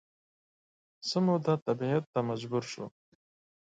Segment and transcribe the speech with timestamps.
[1.07, 2.85] څه موده تبعید ته مجبور شو